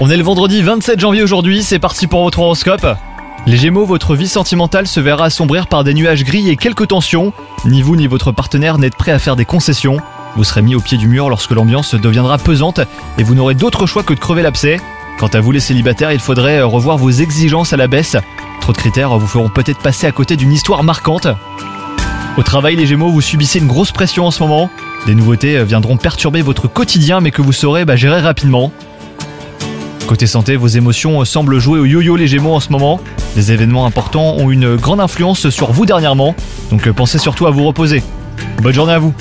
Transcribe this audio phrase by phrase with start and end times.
[0.00, 2.84] On est le vendredi 27 janvier aujourd'hui, c'est parti pour votre horoscope.
[3.46, 7.32] Les Gémeaux, votre vie sentimentale se verra assombrir par des nuages gris et quelques tensions.
[7.66, 9.98] Ni vous ni votre partenaire n'êtes prêt à faire des concessions.
[10.34, 12.80] Vous serez mis au pied du mur lorsque l'ambiance deviendra pesante
[13.16, 14.80] et vous n'aurez d'autre choix que de crever l'abcès.
[15.20, 18.16] Quant à vous les célibataires, il faudrait revoir vos exigences à la baisse.
[18.60, 21.28] Trop de critères vous feront peut-être passer à côté d'une histoire marquante.
[22.36, 24.68] Au travail, les Gémeaux, vous subissez une grosse pression en ce moment.
[25.06, 28.72] Des nouveautés viendront perturber votre quotidien mais que vous saurez bah, gérer rapidement.
[30.08, 33.00] Côté santé, vos émotions semblent jouer au yo-yo les Gémeaux en ce moment.
[33.36, 36.34] Des événements importants ont une grande influence sur vous dernièrement,
[36.70, 38.02] donc pensez surtout à vous reposer.
[38.60, 39.14] Bonne journée à vous